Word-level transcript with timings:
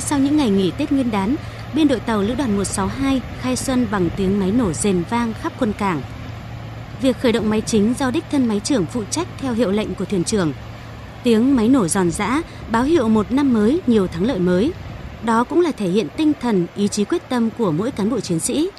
sau 0.00 0.18
những 0.18 0.36
ngày 0.36 0.50
nghỉ 0.50 0.70
Tết 0.70 0.92
Nguyên 0.92 1.10
đán, 1.10 1.36
biên 1.74 1.88
đội 1.88 2.00
tàu 2.00 2.22
Lữ 2.22 2.34
đoàn 2.34 2.56
162 2.56 3.20
khai 3.40 3.56
xuân 3.56 3.86
bằng 3.90 4.08
tiếng 4.16 4.40
máy 4.40 4.52
nổ 4.52 4.72
rền 4.72 5.02
vang 5.10 5.32
khắp 5.42 5.52
quân 5.58 5.72
cảng. 5.72 6.02
Việc 7.02 7.20
khởi 7.20 7.32
động 7.32 7.50
máy 7.50 7.60
chính 7.60 7.94
do 7.98 8.10
đích 8.10 8.24
thân 8.30 8.46
máy 8.46 8.60
trưởng 8.64 8.86
phụ 8.86 9.04
trách 9.10 9.28
theo 9.38 9.52
hiệu 9.52 9.70
lệnh 9.70 9.94
của 9.94 10.04
thuyền 10.04 10.24
trưởng. 10.24 10.52
Tiếng 11.22 11.56
máy 11.56 11.68
nổ 11.68 11.88
giòn 11.88 12.10
giã 12.10 12.42
báo 12.70 12.82
hiệu 12.82 13.08
một 13.08 13.32
năm 13.32 13.52
mới 13.52 13.80
nhiều 13.86 14.06
thắng 14.06 14.26
lợi 14.26 14.38
mới. 14.38 14.72
Đó 15.24 15.44
cũng 15.44 15.60
là 15.60 15.72
thể 15.72 15.88
hiện 15.88 16.08
tinh 16.16 16.32
thần, 16.40 16.66
ý 16.76 16.88
chí 16.88 17.04
quyết 17.04 17.28
tâm 17.28 17.50
của 17.58 17.72
mỗi 17.72 17.90
cán 17.90 18.10
bộ 18.10 18.20
chiến 18.20 18.40
sĩ. 18.40 18.70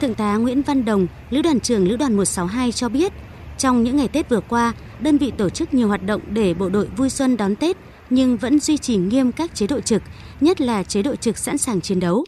Thượng 0.00 0.14
tá 0.14 0.36
Nguyễn 0.36 0.62
Văn 0.62 0.84
Đồng, 0.84 1.06
Lữ 1.30 1.42
đoàn 1.42 1.60
trưởng 1.60 1.88
Lữ 1.88 1.96
đoàn 1.96 2.16
162 2.16 2.72
cho 2.72 2.88
biết, 2.88 3.12
trong 3.58 3.82
những 3.82 3.96
ngày 3.96 4.08
Tết 4.08 4.28
vừa 4.28 4.40
qua, 4.40 4.72
đơn 5.00 5.18
vị 5.18 5.32
tổ 5.36 5.50
chức 5.50 5.74
nhiều 5.74 5.88
hoạt 5.88 6.06
động 6.06 6.20
để 6.30 6.54
bộ 6.54 6.68
đội 6.68 6.86
vui 6.96 7.10
xuân 7.10 7.36
đón 7.36 7.56
Tết 7.56 7.76
nhưng 8.14 8.36
vẫn 8.36 8.60
duy 8.60 8.78
trì 8.78 8.96
nghiêm 8.96 9.32
các 9.32 9.54
chế 9.54 9.66
độ 9.66 9.80
trực, 9.80 10.02
nhất 10.40 10.60
là 10.60 10.82
chế 10.82 11.02
độ 11.02 11.16
trực 11.16 11.38
sẵn 11.38 11.58
sàng 11.58 11.80
chiến 11.80 12.00
đấu. 12.00 12.24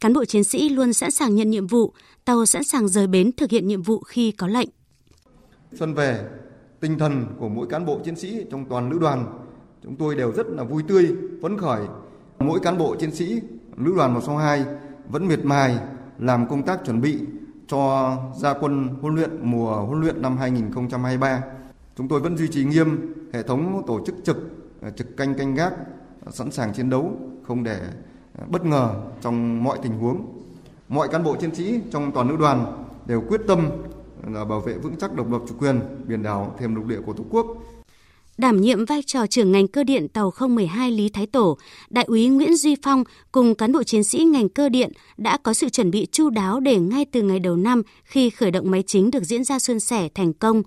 Cán 0.00 0.12
bộ 0.12 0.24
chiến 0.24 0.44
sĩ 0.44 0.68
luôn 0.68 0.92
sẵn 0.92 1.10
sàng 1.10 1.34
nhận 1.34 1.50
nhiệm 1.50 1.66
vụ, 1.66 1.92
tàu 2.24 2.46
sẵn 2.46 2.64
sàng 2.64 2.88
rời 2.88 3.06
bến 3.06 3.30
thực 3.36 3.50
hiện 3.50 3.68
nhiệm 3.68 3.82
vụ 3.82 3.98
khi 3.98 4.32
có 4.32 4.46
lệnh. 4.46 4.68
Xuân 5.72 5.94
về, 5.94 6.24
tinh 6.80 6.98
thần 6.98 7.26
của 7.38 7.48
mỗi 7.48 7.66
cán 7.66 7.86
bộ 7.86 8.00
chiến 8.04 8.16
sĩ 8.16 8.44
trong 8.50 8.64
toàn 8.64 8.90
lữ 8.90 8.98
đoàn 8.98 9.38
chúng 9.82 9.96
tôi 9.96 10.14
đều 10.16 10.32
rất 10.32 10.46
là 10.46 10.64
vui 10.64 10.82
tươi, 10.88 11.08
phấn 11.42 11.58
khởi. 11.58 11.86
Mỗi 12.38 12.60
cán 12.60 12.78
bộ 12.78 12.96
chiến 12.96 13.10
sĩ 13.10 13.40
lữ 13.76 13.92
đoàn 13.96 14.14
162 14.14 14.64
vẫn 15.08 15.28
miệt 15.28 15.44
mài 15.44 15.78
làm 16.18 16.48
công 16.48 16.62
tác 16.62 16.80
chuẩn 16.86 17.00
bị 17.00 17.18
cho 17.68 18.16
gia 18.40 18.54
quân 18.54 18.88
huấn 19.00 19.14
luyện 19.14 19.30
mùa 19.42 19.76
huấn 19.76 20.00
luyện 20.00 20.22
năm 20.22 20.36
2023. 20.36 21.42
Chúng 21.96 22.08
tôi 22.08 22.20
vẫn 22.20 22.36
duy 22.36 22.48
trì 22.48 22.64
nghiêm 22.64 23.14
hệ 23.32 23.42
thống 23.42 23.82
tổ 23.86 24.00
chức 24.06 24.14
trực, 24.24 24.36
Ờ, 24.82 24.90
trực 24.90 25.16
canh 25.16 25.34
canh 25.34 25.54
gác, 25.54 25.72
ờ, 26.24 26.32
sẵn 26.32 26.50
sàng 26.50 26.72
chiến 26.74 26.90
đấu, 26.90 27.12
không 27.42 27.64
để 27.64 27.80
ờ, 28.38 28.44
bất 28.50 28.64
ngờ 28.64 28.94
trong 29.20 29.64
mọi 29.64 29.78
tình 29.82 29.92
huống. 29.92 30.26
Mọi 30.88 31.08
cán 31.08 31.24
bộ 31.24 31.36
chiến 31.36 31.54
sĩ 31.54 31.80
trong 31.90 32.12
toàn 32.12 32.28
lữ 32.30 32.36
đoàn 32.36 32.84
đều 33.06 33.20
quyết 33.28 33.40
tâm 33.46 33.70
là 34.26 34.44
bảo 34.44 34.60
vệ 34.60 34.74
vững 34.78 34.96
chắc 35.00 35.14
độc 35.14 35.32
lập 35.32 35.38
chủ 35.48 35.54
quyền, 35.58 35.80
biển 36.06 36.22
đảo, 36.22 36.54
thêm 36.58 36.74
lục 36.74 36.86
địa 36.86 37.00
của 37.06 37.12
Tổ 37.12 37.24
quốc. 37.30 37.46
Đảm 38.38 38.60
nhiệm 38.60 38.84
vai 38.84 39.02
trò 39.06 39.26
trưởng 39.26 39.52
ngành 39.52 39.68
cơ 39.68 39.84
điện 39.84 40.08
tàu 40.08 40.32
012 40.48 40.90
Lý 40.90 41.08
Thái 41.08 41.26
Tổ, 41.26 41.58
Đại 41.90 42.04
úy 42.04 42.28
Nguyễn 42.28 42.56
Duy 42.56 42.76
Phong 42.82 43.04
cùng 43.32 43.54
cán 43.54 43.72
bộ 43.72 43.82
chiến 43.82 44.04
sĩ 44.04 44.24
ngành 44.24 44.48
cơ 44.48 44.68
điện 44.68 44.92
đã 45.16 45.38
có 45.42 45.52
sự 45.52 45.68
chuẩn 45.68 45.90
bị 45.90 46.06
chu 46.12 46.30
đáo 46.30 46.60
để 46.60 46.78
ngay 46.78 47.04
từ 47.04 47.22
ngày 47.22 47.38
đầu 47.38 47.56
năm 47.56 47.82
khi 48.04 48.30
khởi 48.30 48.50
động 48.50 48.70
máy 48.70 48.82
chính 48.86 49.10
được 49.10 49.24
diễn 49.24 49.44
ra 49.44 49.58
xuân 49.58 49.80
sẻ 49.80 50.08
thành 50.14 50.32
công. 50.32 50.62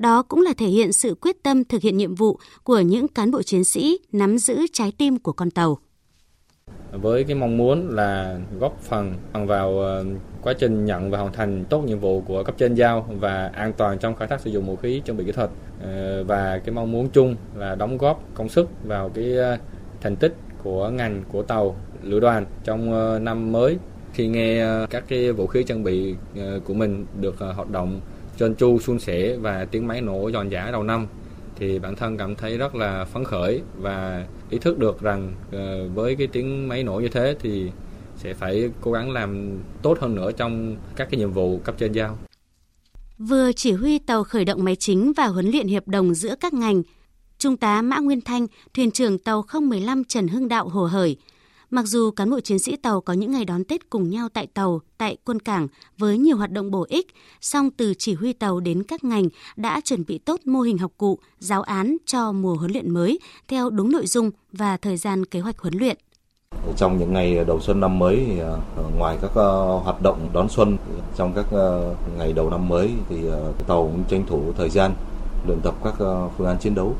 Đó 0.00 0.22
cũng 0.22 0.42
là 0.42 0.52
thể 0.58 0.66
hiện 0.66 0.92
sự 0.92 1.14
quyết 1.20 1.42
tâm 1.42 1.64
thực 1.64 1.82
hiện 1.82 1.96
nhiệm 1.96 2.14
vụ 2.14 2.38
của 2.64 2.80
những 2.80 3.08
cán 3.08 3.30
bộ 3.30 3.42
chiến 3.42 3.64
sĩ 3.64 3.98
nắm 4.12 4.38
giữ 4.38 4.66
trái 4.72 4.92
tim 4.98 5.18
của 5.18 5.32
con 5.32 5.50
tàu. 5.50 5.78
Với 6.92 7.24
cái 7.24 7.34
mong 7.34 7.56
muốn 7.56 7.88
là 7.88 8.38
góp 8.60 8.80
phần 8.82 9.14
vào 9.32 9.80
ờ, 9.80 10.04
quá 10.42 10.52
trình 10.58 10.84
nhận 10.84 11.10
và 11.10 11.18
hoàn 11.18 11.32
thành 11.32 11.64
tốt 11.70 11.82
nhiệm 11.86 11.98
vụ 11.98 12.20
của 12.20 12.42
cấp 12.42 12.54
trên 12.58 12.74
giao 12.74 13.08
và 13.20 13.50
an 13.54 13.72
toàn 13.72 13.98
trong 13.98 14.16
khai 14.16 14.28
thác 14.28 14.40
sử 14.40 14.50
dụng 14.50 14.66
vũ 14.66 14.76
khí, 14.76 15.02
trang 15.04 15.16
bị 15.16 15.24
kỹ 15.24 15.32
thuật 15.32 15.50
ờ, 15.82 16.24
và 16.24 16.58
cái 16.58 16.74
mong 16.74 16.92
muốn 16.92 17.08
chung 17.10 17.36
là 17.54 17.74
đóng 17.74 17.98
góp 17.98 18.24
công 18.34 18.48
sức 18.48 18.68
vào 18.84 19.08
cái 19.08 19.36
ờ, 19.36 19.58
thành 20.00 20.16
tích 20.16 20.36
của 20.62 20.88
ngành 20.88 21.22
của 21.32 21.42
tàu, 21.42 21.76
lữ 22.02 22.20
đoàn 22.20 22.46
trong 22.64 22.90
năm 23.24 23.52
mới. 23.52 23.78
Khi 24.12 24.28
nghe 24.28 24.64
các 24.90 25.04
cái 25.08 25.32
vũ 25.32 25.46
khí 25.46 25.64
trang 25.64 25.84
bị 25.84 26.14
của 26.64 26.74
mình 26.74 27.06
được 27.20 27.38
hoạt 27.38 27.70
động 27.70 28.00
trơn 28.40 28.54
tru 28.54 28.78
suôn 28.78 28.98
sẻ 28.98 29.36
và 29.36 29.64
tiếng 29.64 29.86
máy 29.86 30.00
nổ 30.00 30.30
giòn 30.32 30.48
giả 30.48 30.70
đầu 30.70 30.82
năm 30.82 31.06
thì 31.56 31.78
bản 31.78 31.96
thân 31.96 32.16
cảm 32.16 32.36
thấy 32.36 32.58
rất 32.58 32.74
là 32.74 33.04
phấn 33.04 33.24
khởi 33.24 33.62
và 33.76 34.26
ý 34.50 34.58
thức 34.58 34.78
được 34.78 35.00
rằng 35.00 35.34
ờ, 35.52 35.88
với 35.88 36.16
cái 36.16 36.26
tiếng 36.26 36.68
máy 36.68 36.82
nổ 36.82 37.00
như 37.00 37.08
thế 37.08 37.36
thì 37.40 37.70
sẽ 38.16 38.34
phải 38.34 38.70
cố 38.80 38.92
gắng 38.92 39.10
làm 39.10 39.58
tốt 39.82 39.98
hơn 40.00 40.14
nữa 40.14 40.32
trong 40.32 40.76
các 40.96 41.08
cái 41.10 41.18
nhiệm 41.18 41.32
vụ 41.32 41.58
cấp 41.64 41.74
trên 41.78 41.92
giao. 41.92 42.18
Vừa 43.18 43.52
chỉ 43.52 43.72
huy 43.72 43.98
tàu 43.98 44.24
khởi 44.24 44.44
động 44.44 44.64
máy 44.64 44.76
chính 44.76 45.12
và 45.16 45.26
huấn 45.26 45.50
luyện 45.50 45.66
hiệp 45.66 45.88
đồng 45.88 46.14
giữa 46.14 46.34
các 46.40 46.52
ngành, 46.52 46.82
Trung 47.38 47.56
tá 47.56 47.82
Mã 47.82 47.98
Nguyên 47.98 48.20
Thanh, 48.20 48.46
thuyền 48.74 48.90
trưởng 48.90 49.18
tàu 49.18 49.44
015 49.62 50.04
Trần 50.04 50.28
Hưng 50.28 50.48
Đạo 50.48 50.68
hồ 50.68 50.84
hởi, 50.84 51.16
Mặc 51.72 51.86
dù 51.86 52.10
cán 52.10 52.30
bộ 52.30 52.40
chiến 52.40 52.58
sĩ 52.58 52.76
tàu 52.76 53.00
có 53.00 53.12
những 53.12 53.32
ngày 53.32 53.44
đón 53.44 53.64
Tết 53.64 53.90
cùng 53.90 54.10
nhau 54.10 54.28
tại 54.34 54.46
tàu, 54.46 54.80
tại 54.98 55.16
quân 55.24 55.40
cảng 55.40 55.68
với 55.98 56.18
nhiều 56.18 56.36
hoạt 56.36 56.50
động 56.50 56.70
bổ 56.70 56.86
ích, 56.88 57.06
song 57.40 57.70
từ 57.70 57.94
chỉ 57.98 58.14
huy 58.14 58.32
tàu 58.32 58.60
đến 58.60 58.82
các 58.82 59.04
ngành 59.04 59.28
đã 59.56 59.80
chuẩn 59.84 60.04
bị 60.06 60.18
tốt 60.18 60.40
mô 60.44 60.60
hình 60.60 60.78
học 60.78 60.92
cụ, 60.96 61.18
giáo 61.38 61.62
án 61.62 61.96
cho 62.06 62.32
mùa 62.32 62.54
huấn 62.54 62.72
luyện 62.72 62.90
mới 62.90 63.18
theo 63.48 63.70
đúng 63.70 63.92
nội 63.92 64.06
dung 64.06 64.30
và 64.52 64.76
thời 64.76 64.96
gian 64.96 65.24
kế 65.24 65.40
hoạch 65.40 65.58
huấn 65.58 65.74
luyện. 65.74 65.96
Trong 66.76 66.98
những 66.98 67.12
ngày 67.12 67.44
đầu 67.44 67.60
xuân 67.60 67.80
năm 67.80 67.98
mới, 67.98 68.26
à, 68.40 68.52
ngoài 68.98 69.18
các 69.22 69.30
ờ, 69.34 69.78
hoạt 69.78 70.02
động 70.02 70.28
đón 70.32 70.48
xuân 70.48 70.76
trong 71.16 71.32
các 71.36 71.46
ờ, 71.50 71.94
ngày 72.18 72.32
đầu 72.32 72.50
năm 72.50 72.68
mới 72.68 72.90
thì 73.08 73.26
ờ, 73.26 73.52
tàu 73.66 73.82
cũng 73.82 74.04
tranh 74.08 74.26
thủ 74.26 74.52
thời 74.56 74.70
gian 74.70 74.92
luyện 75.46 75.60
tập 75.60 75.74
các 75.84 75.94
phương 76.38 76.46
án 76.46 76.58
chiến 76.60 76.74
đấu, 76.74 76.94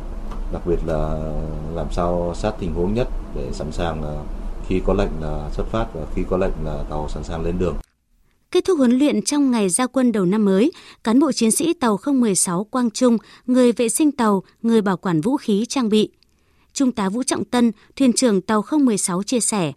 đặc 0.53 0.63
biệt 0.67 0.79
là 0.87 1.33
làm 1.75 1.87
sao 1.93 2.33
sát 2.37 2.55
tình 2.61 2.75
huống 2.75 2.95
nhất 2.95 3.09
để 3.35 3.49
sẵn 3.53 3.73
sàng 3.73 4.25
khi 4.71 4.81
có 4.87 4.95
lệnh 4.95 5.11
là 5.21 5.51
xuất 5.57 5.65
phát 5.71 5.87
và 5.95 6.07
khi 6.15 6.23
có 6.31 6.37
lệnh 6.37 6.53
là 6.65 6.85
tàu 6.91 7.09
sẵn 7.09 7.25
sàng 7.25 7.45
lên 7.45 7.59
đường. 7.59 7.77
Kết 8.51 8.65
thúc 8.65 8.79
huấn 8.79 8.91
luyện 8.91 9.23
trong 9.23 9.51
ngày 9.51 9.69
ra 9.69 9.87
quân 9.87 10.13
đầu 10.13 10.25
năm 10.25 10.45
mới, 10.45 10.73
cán 11.05 11.21
bộ 11.21 11.33
chiến 11.33 11.51
sĩ 11.51 11.73
tàu 11.73 11.99
016 12.07 12.65
Quang 12.65 12.91
Trung, 12.91 13.17
người 13.47 13.73
vệ 13.73 13.89
sinh 13.89 14.13
tàu, 14.13 14.43
người 14.63 14.83
bảo 14.83 14.97
quản 14.97 15.21
vũ 15.21 15.37
khí 15.37 15.67
trang 15.69 15.89
bị. 15.89 16.11
Trung 16.73 16.93
tá 16.93 17.09
Vũ 17.09 17.23
Trọng 17.23 17.45
Tân, 17.45 17.73
thuyền 17.97 18.13
trưởng 18.13 18.41
tàu 18.41 18.65
016 18.81 19.23
chia 19.23 19.41
sẻ, 19.41 19.73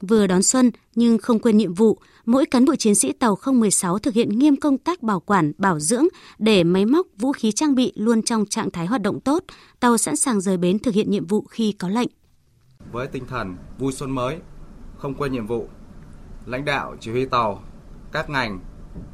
vừa 0.00 0.26
đón 0.26 0.42
xuân 0.42 0.70
nhưng 0.94 1.18
không 1.18 1.38
quên 1.38 1.56
nhiệm 1.56 1.74
vụ, 1.74 1.98
mỗi 2.26 2.46
cán 2.46 2.64
bộ 2.64 2.76
chiến 2.76 2.94
sĩ 2.94 3.12
tàu 3.12 3.38
016 3.46 3.98
thực 3.98 4.14
hiện 4.14 4.38
nghiêm 4.38 4.56
công 4.56 4.78
tác 4.78 5.02
bảo 5.02 5.20
quản, 5.20 5.52
bảo 5.58 5.80
dưỡng 5.80 6.04
để 6.38 6.64
máy 6.64 6.86
móc, 6.86 7.06
vũ 7.18 7.32
khí 7.32 7.52
trang 7.52 7.74
bị 7.74 7.92
luôn 7.94 8.22
trong 8.22 8.46
trạng 8.46 8.70
thái 8.70 8.86
hoạt 8.86 9.02
động 9.02 9.20
tốt, 9.20 9.44
tàu 9.80 9.98
sẵn 9.98 10.16
sàng 10.16 10.40
rời 10.40 10.56
bến 10.56 10.78
thực 10.78 10.94
hiện 10.94 11.10
nhiệm 11.10 11.26
vụ 11.26 11.44
khi 11.50 11.72
có 11.72 11.88
lệnh 11.88 12.08
với 12.92 13.06
tinh 13.06 13.26
thần 13.26 13.56
vui 13.78 13.92
xuân 13.92 14.10
mới, 14.10 14.38
không 14.98 15.14
quên 15.14 15.32
nhiệm 15.32 15.46
vụ. 15.46 15.68
Lãnh 16.46 16.64
đạo 16.64 16.96
chỉ 17.00 17.10
huy 17.10 17.26
tàu, 17.26 17.62
các 18.12 18.30
ngành 18.30 18.60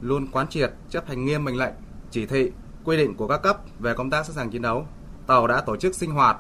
luôn 0.01 0.27
quán 0.27 0.49
triệt 0.49 0.73
chấp 0.91 1.09
hành 1.09 1.25
nghiêm 1.25 1.45
mệnh 1.45 1.57
lệnh, 1.57 1.75
chỉ 2.11 2.27
thị, 2.27 2.53
quy 2.85 2.97
định 2.97 3.15
của 3.17 3.29
các 3.29 3.43
cấp 3.43 3.61
về 3.79 3.95
công 3.95 4.11
tác 4.11 4.27
sẵn 4.27 4.37
sàng 4.37 4.51
chiến 4.51 4.63
đấu. 4.63 4.87
Tàu 5.27 5.47
đã 5.47 5.61
tổ 5.61 5.77
chức 5.77 5.95
sinh 5.95 6.11
hoạt, 6.11 6.37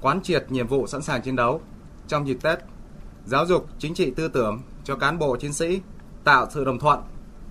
quán 0.00 0.22
triệt 0.22 0.46
nhiệm 0.48 0.66
vụ 0.66 0.86
sẵn 0.86 1.02
sàng 1.02 1.22
chiến 1.22 1.36
đấu 1.36 1.60
trong 2.08 2.26
dịp 2.26 2.38
Tết, 2.42 2.58
giáo 3.26 3.46
dục 3.46 3.66
chính 3.78 3.94
trị 3.94 4.12
tư 4.16 4.28
tưởng 4.28 4.60
cho 4.84 4.96
cán 4.96 5.18
bộ 5.18 5.36
chiến 5.36 5.52
sĩ, 5.52 5.80
tạo 6.24 6.46
sự 6.50 6.64
đồng 6.64 6.78
thuận 6.78 7.00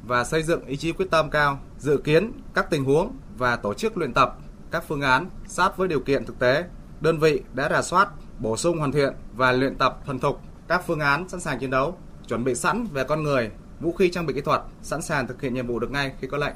và 0.08 0.24
xây 0.24 0.44
dựng 0.44 0.66
ý 0.66 0.78
chí 0.78 0.92
quyết 0.92 1.08
tâm 1.12 1.30
cao, 1.30 1.60
dự 1.78 1.98
kiến 1.98 2.32
các 2.54 2.70
tình 2.70 2.84
huống 2.84 3.18
và 3.38 3.56
tổ 3.56 3.74
chức 3.74 3.98
luyện 3.98 4.14
tập 4.14 4.38
các 4.72 4.84
phương 4.88 5.02
án 5.02 5.30
sát 5.48 5.78
với 5.78 5.88
điều 5.88 6.00
kiện 6.00 6.26
thực 6.26 6.40
tế. 6.40 6.66
Đơn 7.04 7.20
vị 7.20 7.42
đã 7.54 7.70
rà 7.70 7.82
soát 7.82 8.10
bổ 8.40 8.58
sung 8.58 8.80
hoàn 8.80 8.92
thiện 8.92 9.14
và 9.36 9.52
luyện 9.52 9.76
tập 9.76 10.00
thuần 10.06 10.20
thục 10.20 10.42
các 10.68 10.84
phương 10.88 11.00
án 11.00 11.30
sẵn 11.30 11.40
sàng 11.40 11.60
chiến 11.60 11.70
đấu, 11.70 11.98
chuẩn 12.28 12.44
bị 12.44 12.56
sẵn 12.56 12.88
về 12.94 13.04
con 13.04 13.24
người, 13.24 13.50
vũ 13.80 13.92
khí 13.92 14.10
trang 14.10 14.26
bị 14.26 14.34
kỹ 14.34 14.42
thuật, 14.42 14.62
sẵn 14.82 15.02
sàng 15.02 15.28
thực 15.28 15.42
hiện 15.42 15.54
nhiệm 15.54 15.68
vụ 15.68 15.80
được 15.80 15.92
ngay 15.92 16.12
khi 16.22 16.28
có 16.28 16.38
lệnh. 16.38 16.54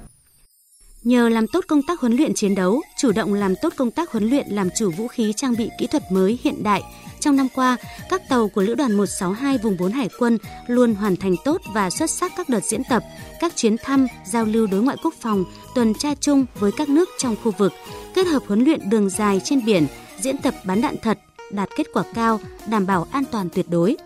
Nhờ 1.03 1.29
làm 1.29 1.47
tốt 1.47 1.65
công 1.67 1.81
tác 1.87 1.99
huấn 1.99 2.13
luyện 2.15 2.33
chiến 2.33 2.55
đấu, 2.55 2.81
chủ 2.97 3.11
động 3.11 3.33
làm 3.33 3.53
tốt 3.61 3.73
công 3.77 3.91
tác 3.91 4.11
huấn 4.11 4.29
luyện 4.29 4.47
làm 4.49 4.69
chủ 4.77 4.91
vũ 4.91 5.07
khí 5.07 5.33
trang 5.35 5.55
bị 5.57 5.69
kỹ 5.79 5.87
thuật 5.87 6.03
mới 6.11 6.39
hiện 6.43 6.63
đại, 6.63 6.83
trong 7.19 7.35
năm 7.35 7.47
qua, 7.55 7.77
các 8.09 8.21
tàu 8.29 8.47
của 8.47 8.61
Lữ 8.61 8.75
đoàn 8.75 8.93
162 8.93 9.57
vùng 9.57 9.77
4 9.77 9.91
Hải 9.91 10.09
quân 10.19 10.37
luôn 10.67 10.95
hoàn 10.95 11.15
thành 11.15 11.35
tốt 11.45 11.61
và 11.73 11.89
xuất 11.89 12.09
sắc 12.09 12.31
các 12.37 12.49
đợt 12.49 12.63
diễn 12.63 12.81
tập, 12.89 13.03
các 13.39 13.55
chuyến 13.55 13.75
thăm, 13.77 14.07
giao 14.25 14.45
lưu 14.45 14.67
đối 14.67 14.81
ngoại 14.81 14.97
quốc 15.03 15.13
phòng, 15.21 15.45
tuần 15.75 15.93
tra 15.93 16.09
chung 16.19 16.45
với 16.59 16.71
các 16.77 16.89
nước 16.89 17.09
trong 17.17 17.35
khu 17.43 17.51
vực, 17.57 17.71
kết 18.15 18.27
hợp 18.27 18.43
huấn 18.47 18.63
luyện 18.63 18.89
đường 18.89 19.09
dài 19.09 19.41
trên 19.43 19.65
biển, 19.65 19.87
diễn 20.21 20.37
tập 20.37 20.53
bắn 20.63 20.81
đạn 20.81 20.95
thật, 21.01 21.19
đạt 21.51 21.69
kết 21.75 21.87
quả 21.93 22.03
cao, 22.13 22.39
đảm 22.67 22.85
bảo 22.85 23.07
an 23.11 23.23
toàn 23.31 23.49
tuyệt 23.49 23.65
đối. 23.69 23.97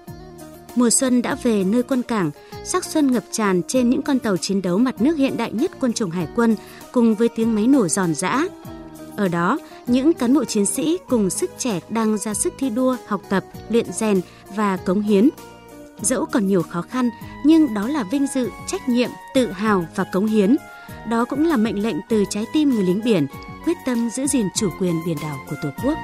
Mùa 0.76 0.90
xuân 0.90 1.22
đã 1.22 1.36
về 1.44 1.64
nơi 1.64 1.84
quân 1.84 2.02
cảng, 2.02 2.32
sắc 2.64 2.86
xuân 2.86 3.12
ngập 3.12 3.24
tràn 3.32 3.62
trên 3.68 3.90
những 3.90 4.02
con 4.02 4.20
tàu 4.20 4.38
chiến 4.38 4.62
đấu 4.62 4.78
mặt 4.78 5.02
nước 5.02 5.18
hiện 5.18 5.38
đại 5.38 5.52
nhất 5.52 5.72
quân 5.80 5.94
chủng 5.94 6.12
hải 6.12 6.28
quân 6.36 6.56
cùng 6.92 7.16
với 7.16 7.30
tiếng 7.30 7.56
máy 7.56 7.68
nổ 7.68 7.88
giòn 7.88 8.16
giã. 8.16 8.46
Ở 9.16 9.28
đó, 9.28 9.60
những 9.88 10.14
cán 10.14 10.34
bộ 10.34 10.46
chiến 10.46 10.66
sĩ 10.66 10.98
cùng 11.10 11.30
sức 11.30 11.52
trẻ 11.58 11.80
đang 11.90 12.18
ra 12.18 12.34
sức 12.34 12.54
thi 12.60 12.70
đua, 12.70 12.98
học 13.08 13.22
tập, 13.30 13.44
luyện 13.70 13.86
rèn 13.94 14.22
và 14.56 14.78
cống 14.78 15.02
hiến. 15.02 15.30
Dẫu 16.02 16.26
còn 16.26 16.48
nhiều 16.48 16.64
khó 16.64 16.82
khăn, 16.82 17.10
nhưng 17.46 17.74
đó 17.74 17.88
là 17.88 18.04
vinh 18.04 18.28
dự, 18.28 18.50
trách 18.68 18.90
nhiệm, 18.90 19.10
tự 19.34 19.52
hào 19.52 19.86
và 19.96 20.04
cống 20.04 20.26
hiến. 20.26 20.56
Đó 21.10 21.26
cũng 21.26 21.46
là 21.46 21.58
mệnh 21.58 21.84
lệnh 21.84 21.96
từ 22.10 22.24
trái 22.30 22.46
tim 22.54 22.70
người 22.70 22.84
lính 22.84 23.02
biển, 23.04 23.28
quyết 23.66 23.78
tâm 23.86 24.10
giữ 24.10 24.28
gìn 24.28 24.48
chủ 24.56 24.70
quyền 24.80 25.02
biển 25.06 25.18
đảo 25.22 25.38
của 25.50 25.56
Tổ 25.64 25.70
quốc. 25.84 25.98